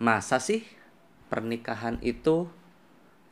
[0.00, 0.64] Masa sih
[1.28, 2.48] pernikahan itu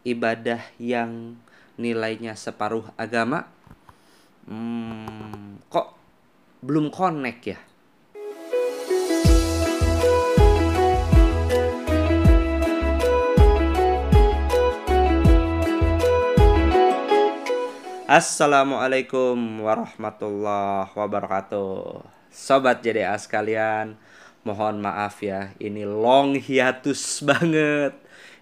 [0.05, 1.41] ibadah yang
[1.81, 3.49] nilainya separuh agama?
[4.45, 5.97] Hmm, kok
[6.61, 7.59] belum connect ya?
[18.05, 23.97] Assalamualaikum warahmatullahi wabarakatuh Sobat JDA sekalian
[24.49, 27.93] Mohon maaf ya Ini long hiatus banget.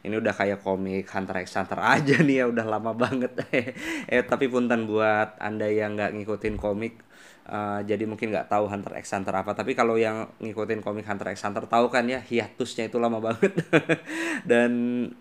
[0.06, 3.32] Ini udah kayak komik Hunter x Hunter aja nih ya Udah lama banget.
[4.12, 7.05] Eh Tapi punten buat anda yang nggak ngikutin komik
[7.46, 11.30] Uh, jadi mungkin nggak tahu Hunter x Hunter apa tapi kalau yang ngikutin komik Hunter
[11.30, 13.54] x Hunter tahu kan ya hiatusnya itu lama banget.
[14.50, 14.72] Dan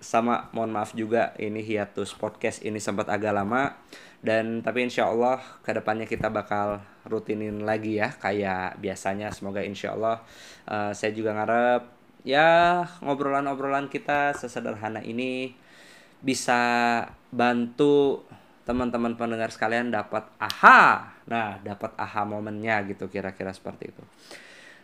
[0.02, 3.78] sama mohon maaf juga ini hiatus podcast ini sempat agak lama.
[4.26, 9.30] Dan tapi insya Allah ke depannya kita bakal rutinin lagi ya kayak biasanya.
[9.30, 10.26] Semoga insya Allah
[10.66, 11.96] uh, saya juga ngarep
[12.26, 15.54] ya ngobrolan-ngobrolan kita sesederhana ini
[16.26, 16.58] bisa
[17.30, 18.26] bantu
[18.66, 21.14] teman-teman pendengar sekalian dapat aha.
[21.30, 24.04] Nah dapat aha momennya gitu kira-kira seperti itu.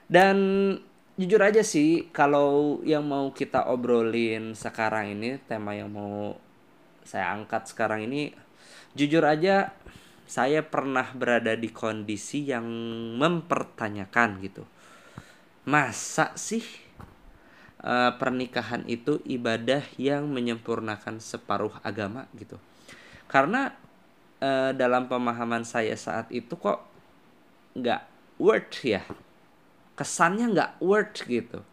[0.05, 0.37] Dan
[1.17, 6.37] jujur aja sih kalau yang mau kita obrolin sekarang ini tema yang mau
[7.01, 8.31] saya angkat sekarang ini
[8.93, 9.73] jujur aja
[10.29, 12.63] saya pernah berada di kondisi yang
[13.17, 14.63] mempertanyakan gitu.
[15.65, 16.63] Masa sih
[17.81, 22.61] uh, pernikahan itu ibadah yang menyempurnakan separuh agama gitu
[23.31, 23.71] karena
[24.43, 26.83] uh, dalam pemahaman saya saat itu kok
[27.79, 28.03] nggak
[28.35, 29.07] worth ya.
[29.95, 31.63] Kesannya nggak worth gitu.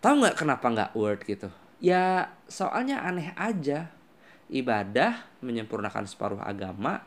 [0.00, 1.52] Tahu nggak kenapa nggak worth gitu?
[1.84, 3.92] Ya soalnya aneh aja.
[4.48, 7.04] Ibadah menyempurnakan separuh agama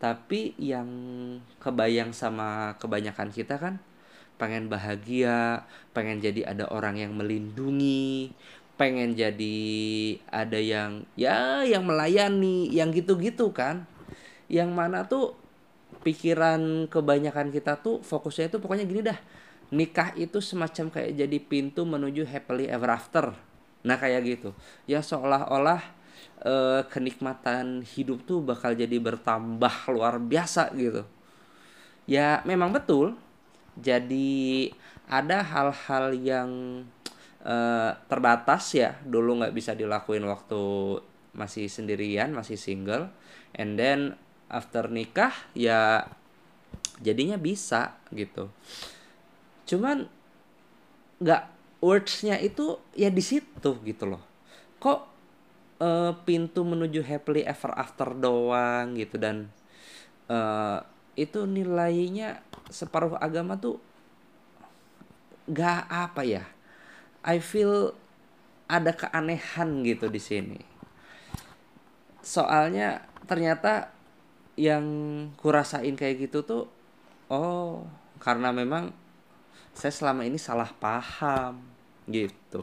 [0.00, 0.88] tapi yang
[1.62, 3.78] kebayang sama kebanyakan kita kan
[4.34, 5.62] pengen bahagia,
[5.94, 8.34] pengen jadi ada orang yang melindungi,
[8.80, 9.58] pengen jadi
[10.32, 13.84] ada yang ya yang melayani, yang gitu-gitu kan.
[14.48, 15.36] Yang mana tuh
[16.02, 19.18] pikiran kebanyakan kita tuh fokusnya itu pokoknya gini dah.
[19.72, 23.32] Nikah itu semacam kayak jadi pintu menuju happily ever after.
[23.84, 24.50] Nah kayak gitu.
[24.84, 25.80] Ya seolah-olah
[26.44, 31.08] uh, kenikmatan hidup tuh bakal jadi bertambah luar biasa gitu.
[32.04, 33.16] Ya memang betul.
[33.80, 34.68] Jadi
[35.08, 36.50] ada hal-hal yang
[37.42, 38.98] uh, terbatas ya.
[39.02, 40.62] Dulu nggak bisa dilakuin waktu
[41.32, 43.10] masih sendirian masih single.
[43.56, 44.16] And then
[44.48, 46.08] after nikah ya
[47.02, 48.48] jadinya bisa gitu.
[49.68, 50.06] Cuman
[51.22, 51.42] nggak
[51.82, 54.22] wordsnya itu ya di situ gitu loh.
[54.82, 55.00] Kok
[55.82, 59.50] uh, pintu menuju happily ever after doang gitu dan
[60.30, 60.82] uh,
[61.18, 62.40] itu nilainya
[62.72, 63.76] separuh agama tuh
[65.50, 66.44] gak apa ya
[67.22, 67.94] I feel
[68.66, 70.60] ada keanehan gitu di sini
[72.22, 73.90] soalnya ternyata
[74.54, 74.84] yang
[75.38, 76.64] kurasain kayak gitu tuh
[77.32, 77.82] oh
[78.22, 78.94] karena memang
[79.72, 81.58] saya selama ini salah paham
[82.06, 82.62] gitu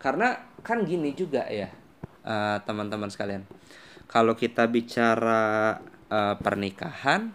[0.00, 1.68] karena kan gini juga ya
[2.24, 3.44] eh, teman-teman sekalian.
[4.10, 5.78] Kalau kita bicara
[6.10, 7.30] uh, pernikahan,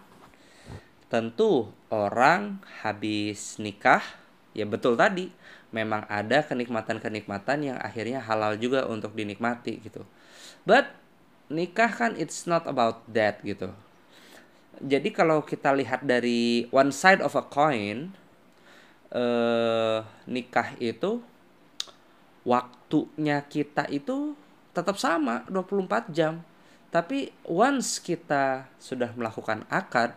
[1.08, 4.04] tentu orang habis nikah,
[4.52, 5.32] ya betul tadi,
[5.76, 10.08] memang ada kenikmatan-kenikmatan yang akhirnya halal juga untuk dinikmati gitu.
[10.64, 10.88] But
[11.52, 13.76] nikah kan it's not about that gitu.
[14.80, 18.12] Jadi kalau kita lihat dari one side of a coin,
[19.12, 21.20] uh, nikah itu
[22.44, 24.36] waktunya kita itu
[24.76, 26.44] tetap sama 24 jam.
[26.92, 30.16] Tapi once kita sudah melakukan akad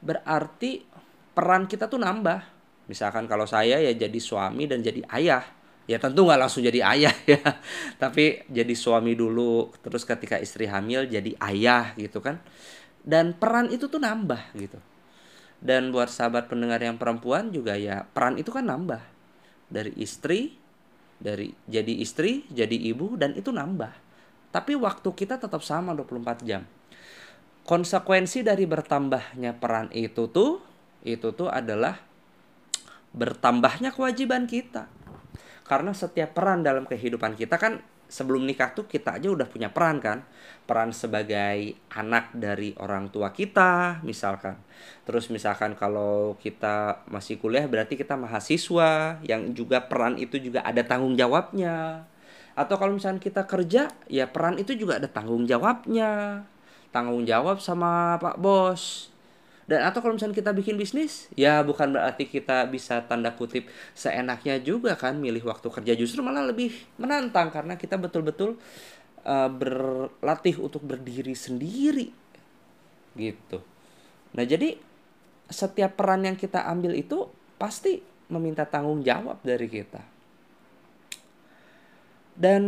[0.00, 0.84] berarti
[1.36, 2.59] peran kita tuh nambah.
[2.90, 5.46] Misalkan kalau saya ya jadi suami dan jadi ayah.
[5.86, 7.38] Ya tentu nggak langsung jadi ayah ya.
[8.02, 12.42] Tapi jadi suami dulu terus ketika istri hamil jadi ayah gitu kan.
[13.06, 14.82] Dan peran itu tuh nambah gitu.
[15.62, 18.98] Dan buat sahabat pendengar yang perempuan juga ya peran itu kan nambah.
[19.70, 20.58] Dari istri
[21.20, 23.92] dari jadi istri, jadi ibu dan itu nambah.
[24.50, 26.66] Tapi waktu kita tetap sama 24 jam.
[27.62, 30.58] Konsekuensi dari bertambahnya peran itu tuh
[31.06, 32.09] itu tuh adalah
[33.14, 34.86] bertambahnya kewajiban kita.
[35.66, 37.78] Karena setiap peran dalam kehidupan kita kan
[38.10, 40.26] sebelum nikah tuh kita aja udah punya peran kan.
[40.66, 44.58] Peran sebagai anak dari orang tua kita misalkan.
[45.06, 50.82] Terus misalkan kalau kita masih kuliah berarti kita mahasiswa yang juga peran itu juga ada
[50.82, 52.06] tanggung jawabnya.
[52.58, 56.42] Atau kalau misalkan kita kerja ya peran itu juga ada tanggung jawabnya.
[56.90, 59.09] Tanggung jawab sama pak bos
[59.70, 64.58] Dan atau kalau misalnya kita bikin bisnis, ya bukan berarti kita bisa tanda kutip seenaknya
[64.58, 68.58] juga kan milih waktu kerja justru malah lebih menantang karena kita betul-betul
[69.22, 72.10] uh, berlatih untuk berdiri sendiri
[73.14, 73.62] gitu.
[74.34, 74.74] Nah, jadi
[75.46, 80.02] setiap peran yang kita ambil itu pasti meminta tanggung jawab dari kita.
[82.34, 82.64] Dan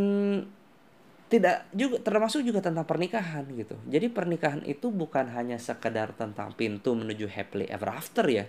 [1.33, 3.81] tidak juga termasuk juga tentang pernikahan gitu.
[3.89, 8.45] Jadi pernikahan itu bukan hanya sekedar tentang pintu menuju happily ever after ya.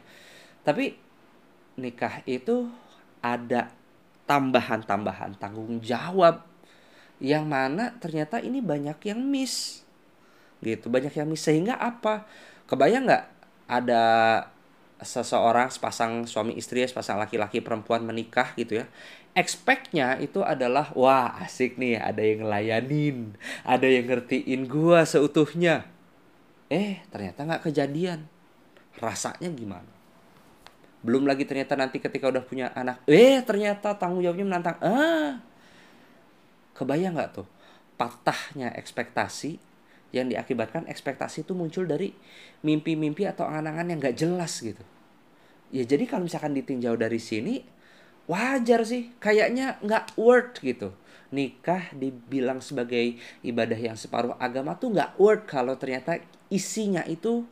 [0.68, 1.00] Tapi
[1.80, 2.68] nikah itu
[3.24, 3.72] ada
[4.28, 6.44] tambahan-tambahan tanggung jawab
[7.24, 9.88] yang mana ternyata ini banyak yang miss
[10.60, 12.28] gitu banyak yang miss sehingga apa
[12.68, 13.26] kebayang nggak
[13.68, 14.04] ada
[15.04, 18.86] seseorang sepasang suami istri sepasang laki-laki perempuan menikah gitu ya
[19.34, 23.18] expectnya itu adalah wah asik nih ada yang ngelayanin
[23.66, 25.90] ada yang ngertiin gua seutuhnya.
[26.70, 28.26] Eh ternyata nggak kejadian.
[28.98, 29.94] Rasanya gimana?
[31.04, 34.78] Belum lagi ternyata nanti ketika udah punya anak eh ternyata tanggung jawabnya menantang.
[34.80, 35.42] Ah.
[36.74, 37.48] Kebayang nggak tuh
[37.98, 39.62] patahnya ekspektasi
[40.14, 42.14] yang diakibatkan ekspektasi itu muncul dari
[42.62, 44.82] mimpi-mimpi atau angan-angan yang nggak jelas gitu.
[45.74, 47.66] Ya jadi kalau misalkan ditinjau dari sini
[48.30, 50.96] wajar sih kayaknya nggak worth gitu
[51.34, 56.22] nikah dibilang sebagai ibadah yang separuh agama tuh nggak worth kalau ternyata
[56.54, 57.44] isinya itu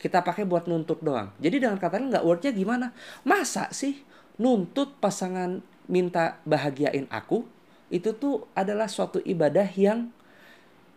[0.00, 1.28] kita pakai buat nuntut doang.
[1.42, 2.96] Jadi dengan kata nggak worthnya gimana?
[3.26, 4.00] Masa sih
[4.40, 5.60] nuntut pasangan
[5.90, 7.44] minta bahagiain aku
[7.90, 10.14] itu tuh adalah suatu ibadah yang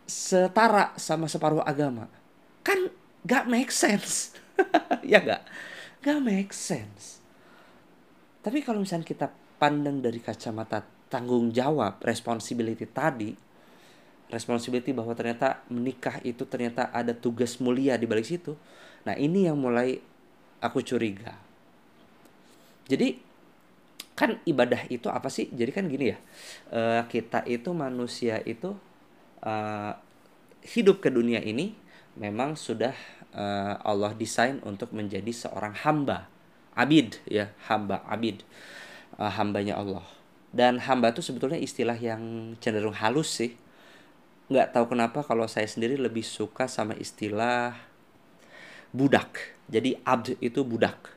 [0.05, 2.07] setara sama separuh agama.
[2.61, 2.93] Kan
[3.25, 4.37] gak make sense.
[5.03, 5.43] ya gak?
[6.05, 7.22] Gak make sense.
[8.43, 13.31] Tapi kalau misalnya kita pandang dari kacamata tanggung jawab, responsibility tadi,
[14.27, 18.59] responsibility bahwa ternyata menikah itu ternyata ada tugas mulia di balik situ.
[19.07, 19.95] Nah, ini yang mulai
[20.59, 21.39] aku curiga.
[22.83, 23.15] Jadi
[24.11, 25.47] kan ibadah itu apa sih?
[25.47, 26.17] Jadi kan gini ya,
[26.75, 28.75] uh, kita itu manusia itu
[29.39, 29.93] uh,
[30.67, 31.75] hidup ke dunia ini
[32.19, 32.93] memang sudah
[33.31, 36.32] uh, Allah desain untuk menjadi seorang hamba
[36.73, 38.41] abid ya hamba abid.
[39.17, 40.05] Uh, hambanya Allah.
[40.53, 43.57] Dan hamba itu sebetulnya istilah yang cenderung halus sih.
[44.49, 47.73] Nggak tahu kenapa kalau saya sendiri lebih suka sama istilah
[48.93, 49.57] budak.
[49.69, 51.13] Jadi abd itu budak.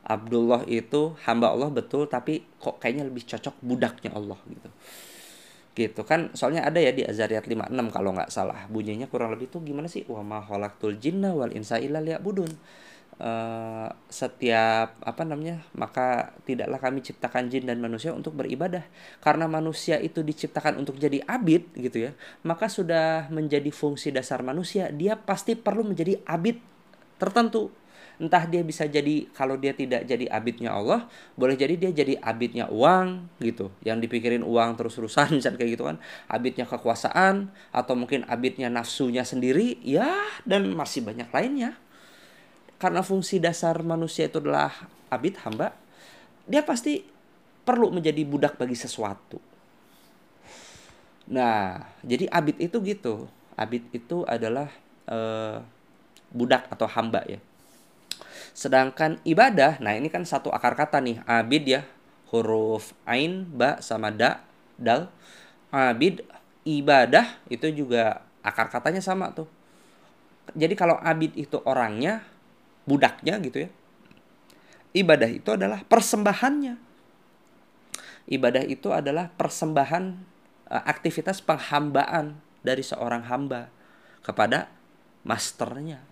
[0.00, 4.68] Abdullah itu hamba Allah betul tapi kok kayaknya lebih cocok budaknya Allah gitu.
[5.76, 6.32] Gitu kan?
[6.32, 8.64] Soalnya ada ya di Azariat 56 kalau nggak salah.
[8.72, 10.08] Bunyinya kurang lebih tuh gimana sih?
[10.08, 12.50] Wa ma khalaqtul jinna wal insa illa liya'budun
[13.20, 18.82] uh, setiap apa namanya maka tidaklah kami ciptakan jin dan manusia untuk beribadah.
[19.20, 22.12] Karena manusia itu diciptakan untuk jadi abid gitu ya
[22.42, 24.88] maka sudah menjadi fungsi dasar manusia.
[24.90, 26.58] Dia pasti perlu menjadi abid
[27.20, 27.68] tertentu.
[28.20, 31.08] Entah dia bisa jadi kalau dia tidak jadi abidnya Allah
[31.40, 33.72] boleh jadi dia jadi abidnya uang gitu.
[33.80, 35.96] Yang dipikirin uang terus-terusan misalnya kayak gitu kan.
[36.28, 40.08] Abidnya kekuasaan atau mungkin abidnya nafsunya sendiri ya
[40.44, 41.80] dan masih banyak lainnya
[42.80, 44.72] karena fungsi dasar manusia itu adalah
[45.12, 45.76] abid hamba,
[46.48, 47.04] dia pasti
[47.62, 49.36] perlu menjadi budak bagi sesuatu.
[51.28, 53.28] Nah, jadi abid itu gitu.
[53.54, 54.72] Abid itu adalah
[55.06, 55.60] uh,
[56.32, 57.38] budak atau hamba ya.
[58.56, 61.86] Sedangkan ibadah, nah ini kan satu akar kata nih, abid ya,
[62.32, 64.42] huruf ain, ba sama da,
[64.74, 65.12] dal.
[65.70, 66.26] Abid
[66.66, 69.46] ibadah itu juga akar katanya sama tuh.
[70.58, 72.26] Jadi kalau abid itu orangnya,
[72.90, 73.70] budaknya gitu ya.
[74.90, 76.74] Ibadah itu adalah persembahannya.
[78.26, 80.04] Ibadah itu adalah persembahan
[80.66, 83.70] uh, aktivitas penghambaan dari seorang hamba
[84.26, 84.66] kepada
[85.22, 86.02] masternya.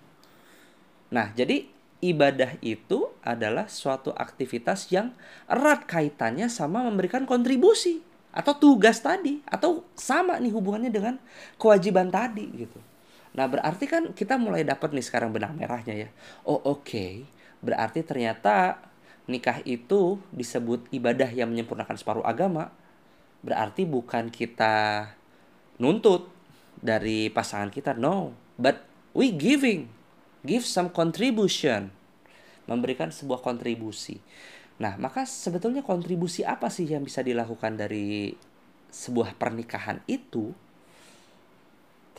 [1.11, 1.66] Nah, jadi
[1.99, 5.11] ibadah itu adalah suatu aktivitas yang
[5.50, 7.99] erat kaitannya sama memberikan kontribusi
[8.30, 11.18] atau tugas tadi atau sama nih hubungannya dengan
[11.58, 12.78] kewajiban tadi gitu.
[13.38, 16.09] Nah, berarti kan kita mulai dapat nih sekarang benang merahnya ya.
[16.42, 16.83] Oh, oke.
[16.83, 17.23] Okay.
[17.62, 18.83] Berarti ternyata
[19.30, 22.75] nikah itu disebut ibadah yang menyempurnakan separuh agama.
[23.47, 25.07] Berarti bukan kita
[25.78, 26.26] nuntut
[26.83, 28.35] dari pasangan kita, no.
[28.59, 28.83] But
[29.14, 29.87] we giving,
[30.42, 31.95] give some contribution.
[32.66, 34.18] Memberikan sebuah kontribusi.
[34.83, 38.35] Nah, maka sebetulnya kontribusi apa sih yang bisa dilakukan dari
[38.90, 40.50] sebuah pernikahan itu?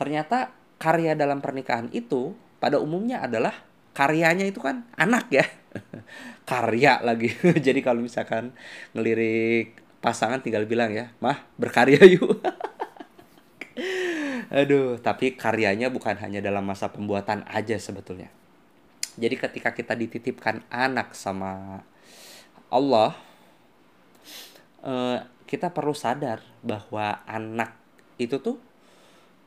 [0.00, 3.52] Ternyata karya dalam pernikahan itu pada umumnya adalah
[3.92, 5.44] karyanya itu kan anak ya.
[6.50, 7.30] Karya lagi.
[7.66, 8.56] Jadi kalau misalkan
[8.96, 12.40] ngelirik pasangan tinggal bilang ya mah berkarya yuk.
[14.50, 18.32] Aduh tapi karyanya bukan hanya dalam masa pembuatan aja sebetulnya.
[19.20, 21.84] Jadi ketika kita dititipkan anak sama
[22.72, 23.12] Allah,
[24.80, 27.76] eh, kita perlu sadar bahwa anak
[28.16, 28.69] itu tuh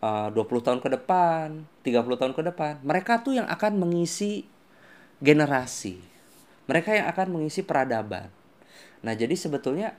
[0.04, 4.44] eh, 20 tahun ke depan, 30 tahun ke depan, mereka tuh yang akan mengisi
[5.24, 6.00] generasi.
[6.68, 8.28] Mereka yang akan mengisi peradaban.
[9.04, 9.96] Nah, jadi sebetulnya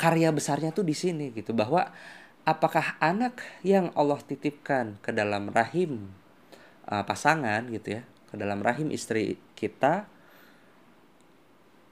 [0.00, 1.90] karya besarnya tuh di sini gitu bahwa
[2.48, 6.08] apakah anak yang Allah titipkan ke dalam rahim
[6.88, 8.02] uh, pasangan gitu ya,
[8.32, 10.08] ke dalam rahim istri kita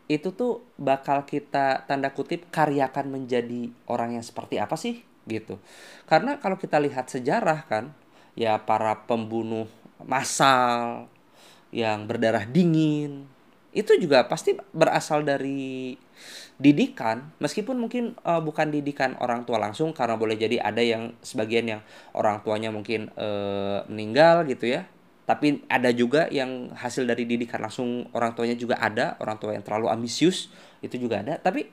[0.06, 5.58] itu tuh bakal kita tanda kutip karyakan menjadi orang yang seperti apa sih gitu.
[6.06, 7.92] Karena kalau kita lihat sejarah kan,
[8.38, 9.66] ya para pembunuh
[10.02, 11.06] massal
[11.74, 13.26] yang berdarah dingin
[13.76, 15.92] itu juga pasti berasal dari
[16.56, 17.28] didikan.
[17.44, 21.80] Meskipun mungkin uh, bukan didikan orang tua langsung karena boleh jadi ada yang sebagian yang
[22.16, 24.88] orang tuanya mungkin uh, meninggal gitu ya.
[25.28, 29.60] Tapi ada juga yang hasil dari didikan langsung orang tuanya juga ada orang tua yang
[29.60, 30.48] terlalu ambisius
[30.80, 31.36] itu juga ada.
[31.36, 31.68] Tapi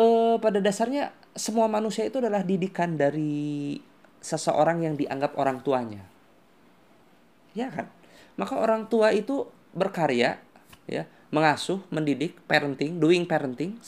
[0.00, 3.76] uh, pada dasarnya semua manusia itu adalah didikan dari
[4.24, 6.02] seseorang yang dianggap orang tuanya.
[7.52, 7.92] Ya kan?
[8.40, 9.44] Maka orang tua itu
[9.76, 10.40] berkarya
[10.90, 13.78] ya mengasuh mendidik parenting doing parenting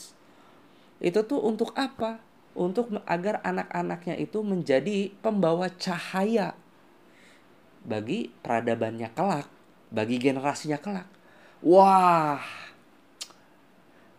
[1.03, 2.23] itu tuh untuk apa?
[2.53, 6.53] Untuk agar anak-anaknya itu menjadi pembawa cahaya
[7.83, 9.49] bagi peradabannya kelak
[9.89, 11.09] bagi generasinya kelak.
[11.65, 12.39] Wah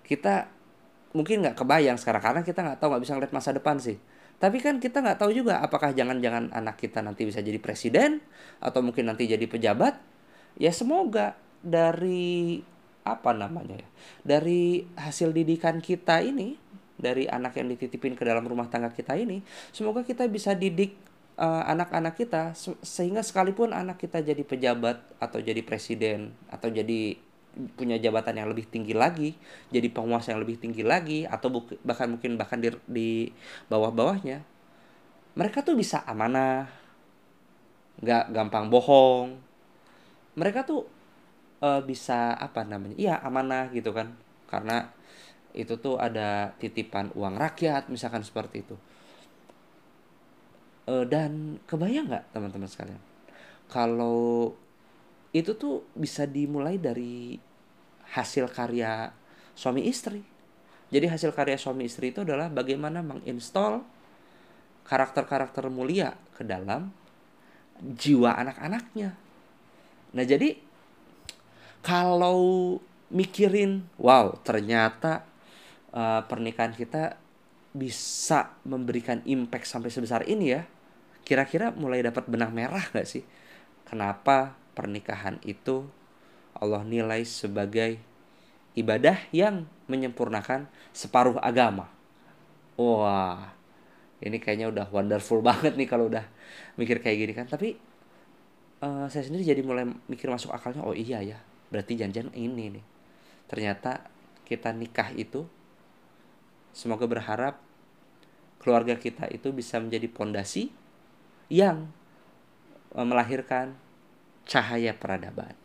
[0.05, 0.54] kita
[1.14, 3.97] mungkin nggak kebayang sekarang karena kita nggak tahu nggak bisa ngeliat masa depan sih.
[4.37, 8.18] Tapi kan kita nggak tahu juga apakah jangan-jangan anak kita nanti bisa jadi presiden
[8.59, 9.97] atau mungkin nanti jadi pejabat?
[10.59, 12.61] Ya semoga dari
[13.04, 13.88] apa namanya ya
[14.25, 16.56] dari hasil didikan kita ini
[16.97, 19.44] dari anak yang dititipin ke dalam rumah tangga kita ini
[19.76, 20.97] semoga kita bisa didik
[21.37, 22.42] anak-anak uh, kita
[22.80, 27.18] sehingga sekalipun anak kita jadi pejabat atau jadi presiden atau jadi
[27.79, 29.39] punya jabatan yang lebih tinggi lagi
[29.71, 33.31] jadi penguasa yang lebih tinggi lagi atau bahkan mungkin bahkan di, di
[33.71, 34.43] bawah-bawahnya
[35.35, 36.71] mereka tuh bisa amanah
[37.99, 39.39] nggak gampang bohong.
[40.35, 40.87] Mereka tuh
[41.63, 44.15] uh, bisa apa namanya iya amanah gitu kan
[44.51, 44.91] karena
[45.55, 48.77] itu tuh ada titipan uang rakyat misalkan seperti itu.
[50.85, 53.01] Uh, dan kebayang nggak teman-teman sekalian
[53.73, 54.53] kalau
[55.35, 57.35] itu tuh bisa dimulai dari
[58.14, 59.11] hasil karya
[59.59, 60.23] suami istri.
[60.95, 63.83] Jadi hasil karya suami istri itu adalah bagaimana menginstall
[64.87, 66.95] karakter-karakter mulia ke dalam
[67.83, 69.19] jiwa anak-anaknya.
[70.14, 70.55] Nah jadi
[71.83, 72.79] kalau
[73.11, 75.26] mikirin wow ternyata
[75.91, 77.19] uh, pernikahan kita
[77.75, 80.62] bisa memberikan impact sampai sebesar ini ya
[81.26, 83.26] kira-kira mulai dapat benang merah gak sih?
[83.83, 85.87] Kenapa pernikahan itu
[86.54, 87.99] Allah nilai sebagai
[88.75, 91.90] ibadah yang menyempurnakan separuh agama.
[92.75, 93.54] Wah
[94.23, 96.26] ini kayaknya udah wonderful banget nih kalau udah
[96.75, 97.47] mikir kayak gini kan.
[97.47, 97.78] Tapi
[98.83, 101.38] uh, saya sendiri jadi mulai mikir masuk akalnya oh iya ya
[101.71, 102.85] berarti janjian ini nih.
[103.47, 104.11] Ternyata
[104.45, 105.47] kita nikah itu
[106.75, 107.62] semoga berharap
[108.59, 110.73] keluarga kita itu bisa menjadi pondasi
[111.52, 111.93] yang
[112.97, 113.76] e, melahirkan
[114.45, 115.57] cahaya peradaban.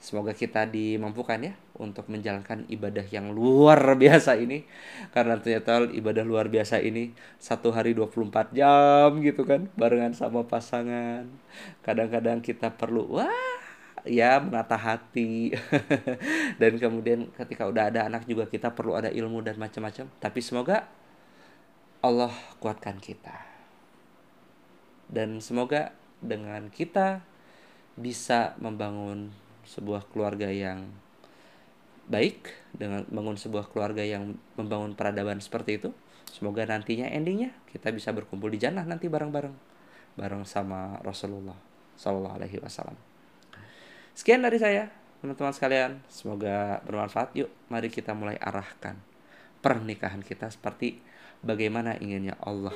[0.00, 4.64] Semoga kita dimampukan ya untuk menjalankan ibadah yang luar biasa ini
[5.12, 11.28] karena ternyata ibadah luar biasa ini satu hari 24 jam gitu kan barengan sama pasangan.
[11.84, 13.60] Kadang-kadang kita perlu wah
[14.08, 15.52] ya menata hati
[16.60, 20.88] dan kemudian ketika udah ada anak juga kita perlu ada ilmu dan macam-macam tapi semoga
[22.00, 22.32] Allah
[22.64, 23.44] kuatkan kita
[25.12, 25.92] dan semoga
[26.24, 27.20] dengan kita
[28.00, 29.30] bisa membangun
[29.68, 30.88] sebuah keluarga yang
[32.10, 35.90] baik dengan membangun sebuah keluarga yang membangun peradaban seperti itu
[36.26, 39.54] semoga nantinya endingnya kita bisa berkumpul di jannah nanti bareng-bareng
[40.18, 41.56] bareng sama Rasulullah
[41.94, 43.10] Shallallahu Alaihi Wasallam
[44.20, 44.90] Sekian dari saya,
[45.24, 46.02] teman-teman sekalian.
[46.10, 47.32] Semoga bermanfaat.
[47.38, 48.98] Yuk, mari kita mulai arahkan
[49.60, 51.00] pernikahan kita seperti
[51.40, 52.72] bagaimana inginnya Allah.